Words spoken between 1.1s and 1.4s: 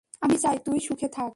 থাক।